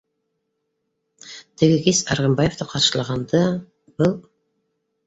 [1.63, 3.47] Теге кис, Арғынбаевты ҡаршылағанда,
[4.03, 4.21] был